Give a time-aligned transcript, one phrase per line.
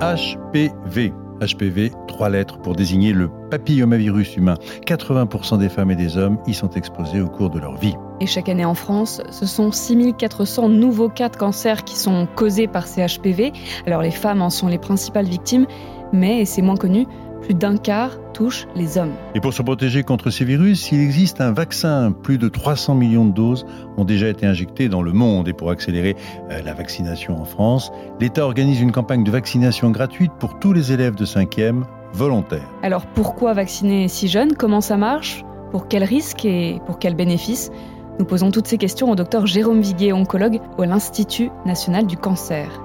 [0.00, 1.12] HPV.
[1.42, 4.54] HPV, trois lettres pour désigner le papillomavirus humain.
[4.86, 7.94] 80% des femmes et des hommes y sont exposés au cours de leur vie.
[8.20, 12.66] Et chaque année en France, ce sont 6400 nouveaux cas de cancer qui sont causés
[12.66, 13.52] par ces HPV.
[13.86, 15.66] Alors les femmes en sont les principales victimes,
[16.14, 17.06] mais, et c'est moins connu,
[17.42, 19.12] plus d'un quart touche les hommes.
[19.34, 22.12] Et pour se protéger contre ces virus, il existe un vaccin.
[22.12, 23.66] Plus de 300 millions de doses
[23.96, 25.48] ont déjà été injectées dans le monde.
[25.48, 26.16] Et pour accélérer
[26.50, 30.92] euh, la vaccination en France, l'État organise une campagne de vaccination gratuite pour tous les
[30.92, 32.68] élèves de 5e volontaires.
[32.82, 35.44] Alors pourquoi vacciner si jeune Comment ça marche?
[35.70, 37.70] Pour quels risques et pour quels bénéfices
[38.18, 42.82] Nous posons toutes ces questions au docteur Jérôme Viguet, oncologue à l'Institut national du cancer.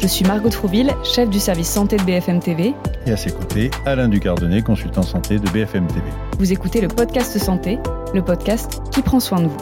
[0.00, 2.74] Je suis Margot Trouville, chef du service santé de BFM TV.
[3.06, 6.02] Et à ses côtés, Alain Ducardonnet, consultant santé de BFM TV.
[6.38, 7.78] Vous écoutez le podcast Santé,
[8.14, 9.58] le podcast qui prend soin de vous.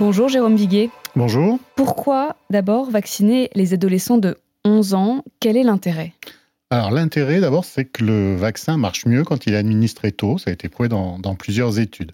[0.00, 0.90] Bonjour Jérôme Viguet.
[1.16, 1.58] Bonjour.
[1.74, 5.24] Pourquoi d'abord vacciner les adolescents de 11 ans?
[5.40, 6.12] Quel est l'intérêt?
[6.70, 10.38] Alors l'intérêt d'abord, c'est que le vaccin marche mieux quand il est administré tôt.
[10.38, 12.12] Ça a été prouvé dans, dans plusieurs études.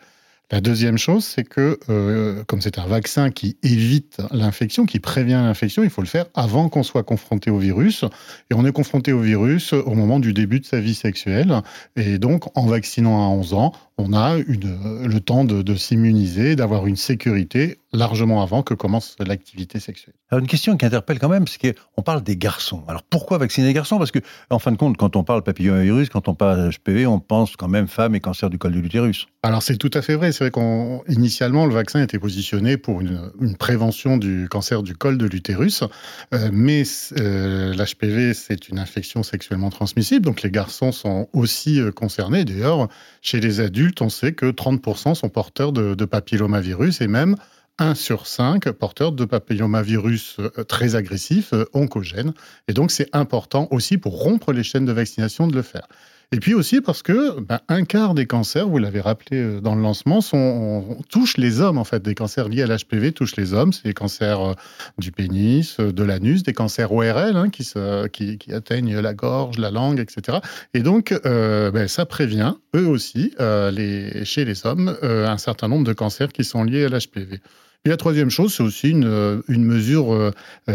[0.55, 5.43] La deuxième chose, c'est que euh, comme c'est un vaccin qui évite l'infection, qui prévient
[5.45, 8.05] l'infection, il faut le faire avant qu'on soit confronté au virus.
[8.53, 11.61] Et on est confronté au virus au moment du début de sa vie sexuelle.
[11.97, 16.95] Et donc, en vaccinant à 11 ans, on a le temps de, s'immuniser, d'avoir une
[16.95, 20.15] sécurité largement avant que commence l'activité sexuelle.
[20.31, 22.85] Alors une question qui interpelle quand même, c'est qu'on parle des garçons.
[22.89, 23.99] Alors pourquoi vacciner les garçons?
[23.99, 24.19] Parce que,
[24.51, 27.69] en fin de compte, quand on parle papillomavirus, quand on parle HPV, on pense quand
[27.69, 29.27] même femmes et cancer du col de l'utérus.
[29.43, 30.33] Alors c'est tout à fait vrai.
[30.33, 35.27] C'est vrai qu'initialement, le vaccin était positionné pour une, prévention du cancer du col de
[35.27, 35.85] l'utérus,
[36.33, 36.83] euh, mais
[37.19, 42.45] euh, l'HPV, c'est une infection sexuellement transmissible, donc les garçons sont aussi euh, concernés.
[42.45, 42.89] D'ailleurs,
[43.23, 47.37] chez les adultes, on sait que 30% sont porteurs de, papillomavirus et même
[47.79, 52.33] 1 sur 5 porteurs de papillomavirus euh, très agressif, euh, oncogène.
[52.69, 55.89] Et donc, c'est important aussi pour rompre les chaînes de vaccination de le faire.
[56.35, 59.77] Et puis aussi parce que ben, un quart des cancers, vous l'avez rappelé euh, dans
[59.77, 62.03] le lancement, sont, touchent les hommes en fait.
[62.03, 63.73] Des cancers liés à l'HPV touchent les hommes.
[63.73, 64.55] C'est les cancers euh,
[64.99, 70.01] du pénis, euh, de l'anus, des cancers ORL hein, qui, atteignent la gorge, la langue,
[70.01, 70.39] etc.
[70.75, 76.33] Et donc ben, ça prévient eux aussi chez les hommes un certain nombre de cancers
[76.33, 77.41] qui sont liés à l'HPV.
[77.87, 80.31] Et la troisième chose, c'est aussi une, une mesure euh,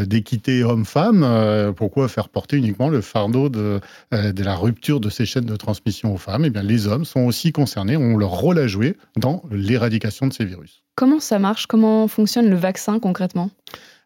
[0.05, 1.23] d'équité homme-femme.
[1.23, 3.79] Euh, pourquoi faire porter uniquement le fardeau de,
[4.13, 6.45] euh, de la rupture de ces chaînes de transmission aux femmes?
[6.45, 10.33] Eh bien, les hommes sont aussi concernés, ont leur rôle à jouer dans l'éradication de
[10.33, 10.83] ces virus.
[10.93, 11.65] Comment ça marche?
[11.65, 13.49] Comment fonctionne le vaccin concrètement?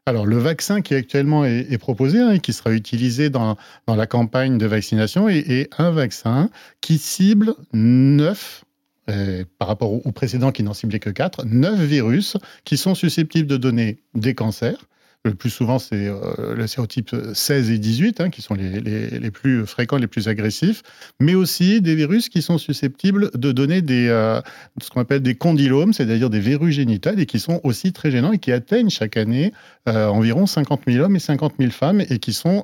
[0.05, 4.07] Alors, le vaccin qui actuellement est, proposé hein, et qui sera utilisé dans, dans, la
[4.07, 6.49] campagne de vaccination est, est un vaccin
[6.79, 8.63] qui cible neuf
[9.09, 13.47] euh, par rapport au, précédent qui n'en ciblait que 4, 9 virus qui sont susceptibles
[13.47, 14.87] de donner des cancers.
[15.25, 19.65] Le plus souvent, c'est euh, le sérotype 16 et 18, hein, qui sont les, plus
[19.65, 20.83] fréquents, les plus agressifs,
[21.19, 24.39] mais aussi des virus qui sont susceptibles de donner des, euh,
[24.81, 28.31] ce qu'on appelle des condylomes, c'est-à-dire des verrues génitales, et qui sont aussi très gênants
[28.31, 29.51] et qui atteignent chaque année
[29.85, 32.63] environ 50 000 hommes et 50 000 femmes, et qui sont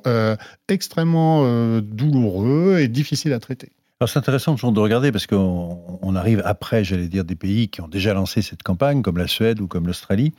[0.68, 3.72] extrêmement douloureux et difficiles à traiter.
[4.06, 8.14] C'est intéressant de regarder parce qu'on arrive après, j'allais dire, des pays qui ont déjà
[8.14, 10.32] lancé cette campagne, comme la Suède ou comme l'Australie.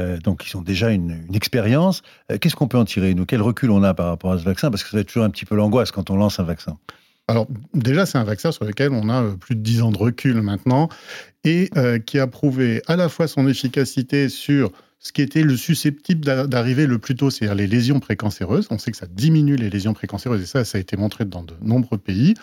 [0.00, 2.02] Euh, donc, ils ont déjà une, expérience.
[2.32, 3.24] Euh, qu'est-ce qu'on peut en tirer, nous?
[3.24, 4.68] Quel recul on a par rapport à ce vaccin?
[4.68, 6.76] Parce que ça va toujours un petit peu l'angoisse quand on lance un vaccin.
[7.28, 9.98] Alors, déjà, c'est un vaccin sur lequel on a euh, plus de 10 ans de
[9.98, 10.88] recul maintenant
[11.44, 11.70] et
[12.06, 16.86] qui a prouvé à la fois son efficacité sur ce qui était le susceptible d'arriver
[16.86, 18.66] le plus tôt, c'est-à-dire les lésions précancéreuses.
[18.70, 21.42] On sait que ça diminue les lésions précancéreuses et ça, ça a été montré dans
[21.42, 22.34] de nombreux pays.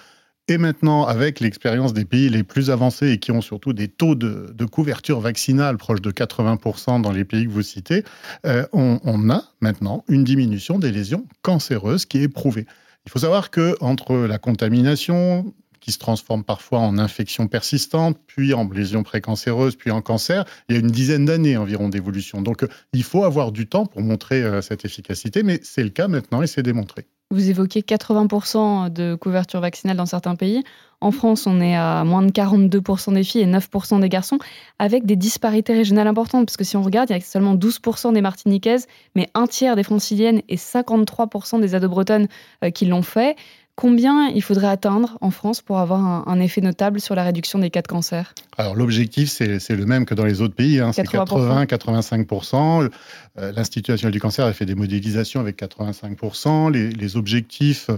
[0.51, 4.15] Et maintenant, avec l'expérience des pays les plus avancés et qui ont surtout des taux
[4.15, 8.03] de, couverture vaccinale proches de 80% dans les pays que vous citez,
[8.45, 12.65] euh, on, a maintenant une diminution des lésions cancéreuses qui est prouvée.
[13.05, 18.53] Il faut savoir que entre la contamination, qui se transforme parfois en infection persistante, puis
[18.53, 20.43] en lésion précancéreuse, puis en cancer.
[20.67, 22.41] Il y a une dizaine d'années environ d'évolution.
[22.41, 26.09] Donc il faut avoir du temps pour montrer euh, cette efficacité, mais c'est le cas
[26.09, 27.07] maintenant et c'est démontré.
[27.31, 30.63] Vous évoquez 80% de couverture vaccinale dans certains pays.
[30.99, 34.37] En France, on est à moins de 42% des filles et 9% des garçons,
[34.79, 36.45] avec des disparités régionales importantes.
[36.45, 38.85] Parce que si on regarde, il y a seulement 12% des Martiniquaises,
[39.15, 42.27] mais un tiers des Franciliennes et 53% des ados-bretonnes
[42.63, 43.37] euh, qui l'ont fait.
[43.75, 47.69] Combien il faudrait atteindre en France pour avoir un, effet notable sur la réduction des
[47.69, 48.33] cas de cancer?
[48.57, 50.91] Alors l'objectif, c'est le même que dans les autres pays, hein.
[50.91, 52.89] c'est 80-85%.
[53.39, 56.71] Euh, L'Institut national du cancer a fait des modélisations avec 85%.
[56.71, 57.89] Les, les objectifs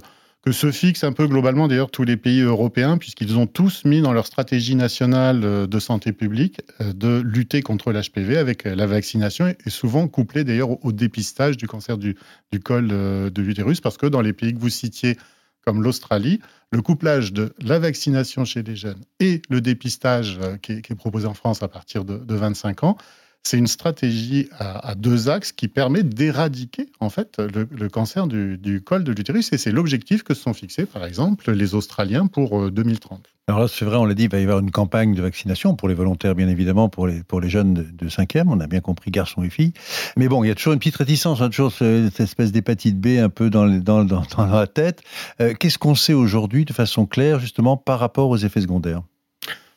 [0.43, 4.01] que se fixent un peu globalement d'ailleurs tous les pays européens, puisqu'ils ont tous mis
[4.01, 8.85] dans leur stratégie nationale euh, de santé publique euh, de lutter contre l'HPV avec la
[8.85, 12.15] vaccination et souvent couplé d'ailleurs au dépistage du cancer du,
[12.63, 15.17] col de l'utérus, parce que dans les pays que vous citiez,
[15.65, 16.39] comme l'Australie,
[16.71, 21.33] le couplage de la vaccination chez les jeunes et le dépistage qui est, proposé en
[21.33, 22.97] France à partir de, de 25 ans,
[23.43, 29.03] c'est une stratégie à, deux axes qui permet d'éradiquer en fait le, cancer du, col
[29.03, 33.19] de l'utérus et c'est l'objectif que se sont fixés par exemple les Australiens pour 2030.
[33.19, 35.21] Euh, Alors là, c'est vrai, on l'a dit, il va y avoir une campagne de
[35.21, 39.11] vaccination pour les volontaires, bien évidemment, pour les, jeunes de, 5e, on a bien compris
[39.11, 39.73] garçons et filles.
[40.15, 43.19] Mais bon, il y a toujours une petite réticence, hein, toujours cette espèce d'hépatite B
[43.19, 45.01] un peu dans, la tête.
[45.41, 49.01] Euh, qu'est-ce qu'on sait aujourd'hui de façon claire, justement, par rapport aux effets secondaires?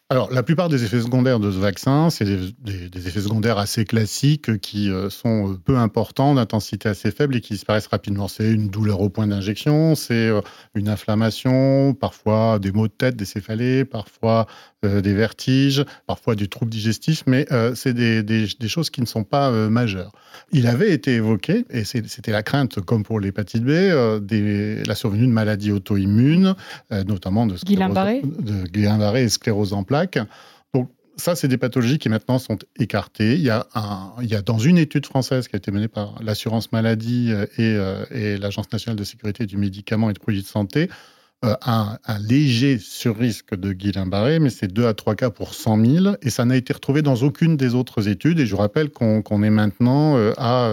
[0.09, 4.61] Alors, la plupart des effets secondaires de ce vaccin, c'est des, effets secondaires assez classiques
[4.61, 8.29] qui euh, sont euh, peu importants, d'intensité assez faible et qui disparaissent rapidement.
[8.29, 10.43] C'est une douleur au point d'injection, c'est euh,
[10.77, 14.47] une inflammation, parfois des maux de tête, des céphalées, parfois
[14.83, 17.45] des vertiges, parfois du trouble digestif, mais
[17.75, 20.13] c'est des, choses qui ne sont pas majeures.
[20.53, 25.33] Il avait été évoqué, et c'était la crainte, comme pour l'hépatite B, la survenue de
[25.33, 26.55] maladies auto-immunes,
[27.05, 29.96] notamment de, de Guillain-Barré et sclérose en plaques
[30.75, 33.35] donc, ça, c'est des pathologies qui maintenant sont écartées.
[33.35, 33.67] Il y, a
[34.21, 37.47] il y a dans une étude française qui a été menée par l'assurance maladie euh,
[37.59, 40.91] euh, et, l'Agence nationale de sécurité du médicament et de produits de santé,
[41.45, 46.17] euh, un, léger surrisque de Guillain-Barré, mais c'est 2 à 3 cas pour 100 000,
[46.23, 48.41] et ça n'a été retrouvé dans aucune des autres études.
[48.41, 50.71] Et je rappelle qu'on est maintenant à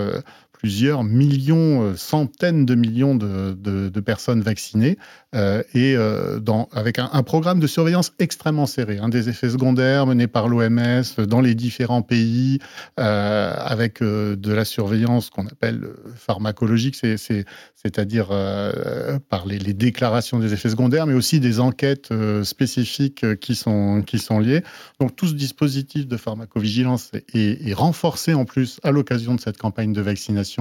[0.64, 4.98] plusieurs millions, euh, centaines de millions de, personnes vaccinées
[5.36, 10.06] euh, et euh, dans, avec un, programme de surveillance extrêmement serré, hein, des effets secondaires
[10.06, 12.60] menés par l'OMS dans les différents pays,
[12.98, 18.28] avec de la surveillance qu'on appelle pharmacologique, c'est-à-dire
[19.30, 22.14] par les, déclarations des effets secondaires, mais aussi des enquêtes
[22.44, 24.64] spécifiques qui sont, qui sont liées.
[25.00, 29.94] Donc tout ce dispositif de pharmacovigilance est renforcé en plus à l'occasion de cette campagne
[29.94, 30.53] de vaccination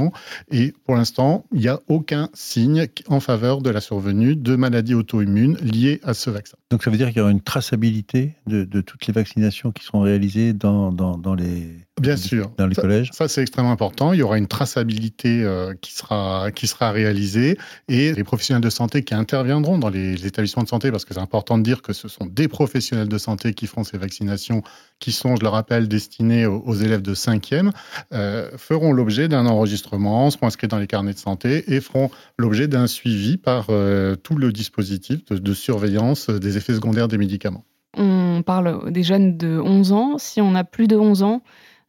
[0.51, 4.95] et pour l'instant, il n'y a aucun signe en faveur de la survenue de maladies
[4.95, 6.57] auto-immunes liées à ce vaccin.
[6.71, 10.01] Donc ça veut dire qu'il y aura une traçabilité de, toutes les vaccinations qui seront
[10.01, 11.69] réalisées dans, dans, les,
[12.03, 12.51] Bien sûr.
[12.59, 14.13] Dans les collèges Ça, c'est extrêmement important.
[14.13, 17.57] Il y aura une traçabilité euh, qui, sera, qui sera réalisée
[17.87, 21.21] et les professionnels de santé qui interviendront dans les, établissements de santé, parce que c'est
[21.21, 24.63] important de dire que ce sont des professionnels de santé qui feront ces vaccinations,
[24.99, 27.71] qui sont, je le rappelle, destinées aux, élèves de 5e,
[28.13, 32.67] euh, feront l'objet d'un enregistrement, seront inscrits dans les carnets de santé et feront l'objet
[32.67, 37.65] d'un suivi par euh, tout le dispositif de surveillance des effets secondaires des médicaments.
[37.97, 40.19] On parle des jeunes de 11 ans.
[40.19, 41.43] Si on a plus de 11 ans,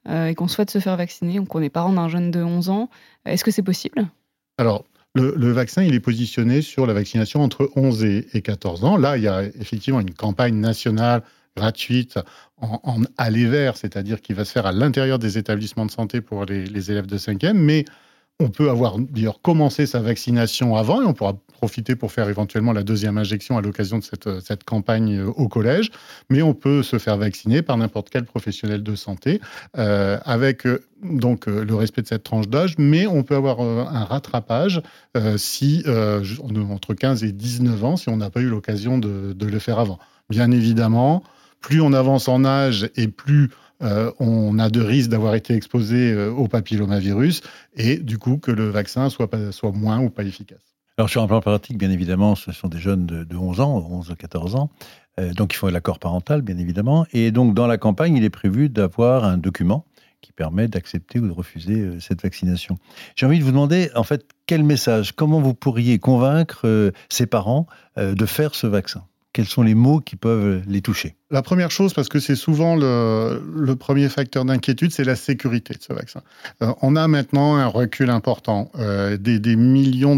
[0.09, 2.89] et qu'on souhaite se faire vacciner, donc on est parent d'un jeune de 11 ans,
[3.25, 4.05] est-ce que c'est possible?
[4.57, 4.83] Alors,
[5.15, 8.97] le, vaccin, il est positionné sur la vaccination entre 11 et, 14 ans.
[8.97, 11.21] Là, il y a effectivement une campagne nationale
[11.55, 12.17] gratuite
[12.57, 16.19] en, en aller vers, c'est-à-dire qui va se faire à l'intérieur des établissements de santé
[16.21, 17.85] pour les, les élèves de 5e, mais
[18.39, 22.73] on peut avoir d'ailleurs commencé sa vaccination avant et on pourra profiter pour faire éventuellement
[22.73, 25.91] la deuxième injection à l'occasion de cette, cette, campagne euh, au collège.
[26.29, 29.39] Mais on peut se faire vacciner par n'importe quel professionnel de santé
[29.77, 34.05] euh, avec euh, donc le respect de cette tranche d'âge, mais on peut avoir un
[34.05, 34.81] rattrapage
[35.35, 39.79] si entre 15 et 19 ans si on n'a pas eu l'occasion de le faire
[39.79, 39.99] avant.
[40.29, 41.21] Bien évidemment,
[41.59, 43.49] plus on avance en âge et plus
[43.83, 47.41] euh, on a de risques d'avoir été exposé euh, au papillomavirus
[47.75, 50.75] et du coup que le vaccin soit, soit moins ou pas efficace.
[50.97, 54.11] Alors sur un plan pratique, bien évidemment, ce sont des jeunes de, 11 ans, 11
[54.11, 54.69] à 14 ans,
[55.19, 57.05] euh, donc il faut l'accord parental, bien évidemment.
[57.11, 59.85] Et donc dans la campagne, il est prévu d'avoir un document
[60.21, 62.77] qui permet d'accepter ou de refuser cette vaccination.
[63.15, 67.67] J'ai envie de vous demander, en fait, quel message, comment vous pourriez convaincre ces parents
[67.97, 69.03] de faire ce vaccin?
[69.33, 72.75] Quels sont les mots qui peuvent les toucher La première chose, parce que c'est souvent
[72.75, 76.21] le, premier facteur d'inquiétude, c'est la sécurité de ce vaccin.
[76.61, 80.15] Euh, on a maintenant un recul important, euh, des, millions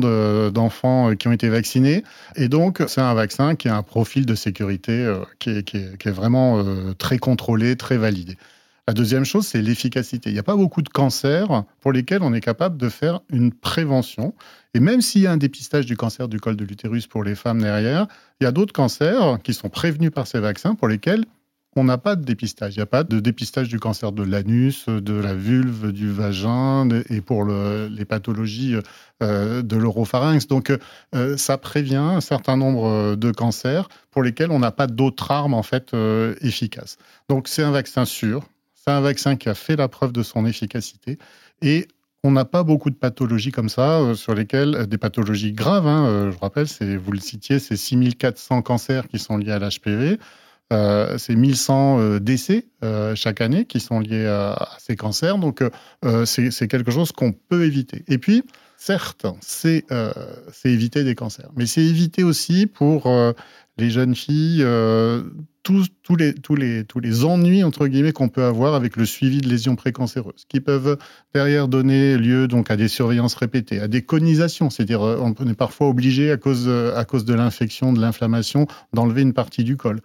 [0.51, 2.03] d'enfants euh, qui ont été vaccinés,
[2.35, 6.63] et donc c'est un vaccin qui a un profil de sécurité qui est, vraiment
[6.97, 8.37] très contrôlé, très validé.
[8.87, 10.29] La deuxième chose, c'est l'efficacité.
[10.29, 13.51] Il n'y a pas beaucoup de cancers pour lesquels on est capable de faire une
[13.51, 14.35] prévention.
[14.75, 17.33] Et même s'il y a un dépistage du cancer du col de l'utérus pour les
[17.33, 18.05] femmes derrière,
[18.39, 21.25] il y a d'autres cancers qui sont prévenus par ces vaccins pour lesquels
[21.75, 22.75] on n'a pas de dépistage.
[22.75, 26.87] Il n'y a pas de dépistage du cancer de l'anus, de la vulve, du vagin
[27.09, 28.75] et pour les pathologies
[29.21, 30.47] euh, de l'oropharynx.
[30.47, 30.71] Donc,
[31.15, 35.53] euh, ça prévient un certain nombre de cancers pour lesquels on n'a pas d'autres armes
[35.53, 36.97] en fait euh, efficaces.
[37.29, 38.47] Donc, c'est un vaccin sûr,
[38.87, 41.17] c'est un vaccin qui a fait la preuve de son efficacité
[41.63, 41.87] et
[42.23, 46.37] on n'a pas beaucoup de pathologies comme ça, sur lesquelles, des pathologies graves, hein, je
[46.37, 50.19] rappelle, vous le citiez, c'est 6400 cancers qui sont liés à l'HPV.
[50.73, 55.37] Euh, c'est 1100 euh, décès euh, chaque année qui sont liés à, ces cancers.
[55.37, 55.63] Donc,
[56.25, 58.03] c'est quelque chose qu'on peut éviter.
[58.07, 58.43] Et puis,
[58.77, 59.85] certes, c'est
[60.63, 63.07] éviter des cancers, mais c'est éviter aussi pour
[63.77, 64.65] les jeunes filles
[65.63, 70.59] tous, les, ennuis entre guillemets qu'on peut avoir avec le suivi de lésions précancéreuses, qui
[70.59, 70.97] peuvent
[71.33, 75.87] derrière donner lieu donc à des surveillances répétées, à des conisations, c'est-à-dire on est parfois
[75.87, 80.01] obligé à cause de l'infection, de l'inflammation, d'enlever une partie du col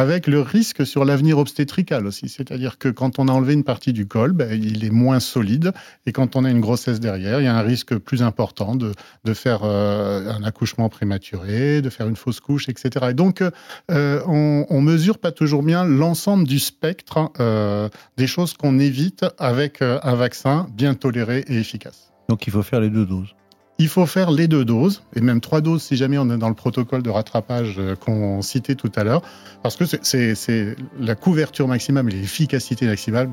[0.00, 2.30] avec le risque sur l'avenir obstétrical aussi.
[2.30, 5.72] C'est-à-dire que quand on a enlevé une partie du col, ben, il est moins solide.
[6.06, 8.94] Et quand on a une grossesse derrière, il y a un risque plus important de,
[9.34, 13.08] faire euh, un accouchement prématuré, de faire une fausse couche, etc.
[13.10, 13.42] Et donc,
[13.90, 19.26] euh, on, on mesure pas toujours bien l'ensemble du spectre euh, des choses qu'on évite
[19.38, 22.10] avec un vaccin bien toléré et efficace.
[22.30, 23.34] Donc, il faut faire les deux doses.
[23.80, 26.50] Il faut faire les deux doses, et même trois doses si jamais on est dans
[26.50, 29.22] le protocole de rattrapage euh, qu'on citait tout à l'heure,
[29.62, 33.30] parce que c'est la couverture maximale et l'efficacité maximale,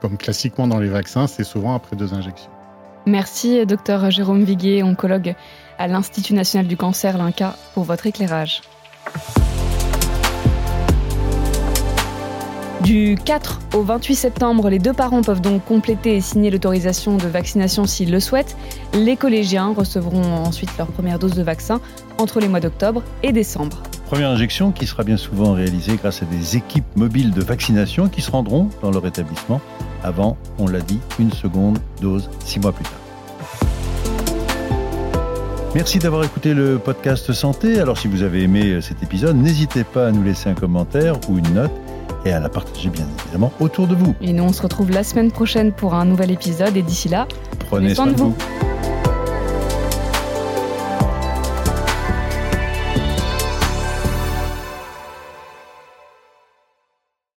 [0.00, 2.50] comme classiquement dans les vaccins, c'est souvent après deux injections.
[3.04, 5.34] Merci, docteur Jérôme Viguier, oncologue
[5.76, 8.62] à l'Institut national du cancer, l'INCA, pour votre éclairage.
[12.82, 17.26] Du 4 au 28 septembre, les deux parents peuvent donc compléter et signer l'autorisation de
[17.26, 18.56] vaccination s'ils le souhaitent.
[18.94, 21.80] Les collégiens recevront ensuite leur première dose de vaccin
[22.16, 23.82] entre les mois d'octobre et décembre.
[24.06, 28.22] Première injection qui sera bien souvent réalisée grâce à des équipes mobiles de vaccination qui
[28.22, 29.60] se rendront dans leur établissement
[30.02, 32.94] avant, on l'a dit, une seconde dose six mois plus tard.
[35.74, 37.78] Merci d'avoir écouté le podcast Santé.
[37.78, 41.38] Alors si vous avez aimé cet épisode, n'hésitez pas à nous laisser un commentaire ou
[41.38, 41.70] une note
[42.24, 44.14] et à la partager bien évidemment autour de vous.
[44.20, 47.26] Et nous, on se retrouve la semaine prochaine pour un nouvel épisode et d'ici là,
[47.68, 48.34] prenez, soin, de vous.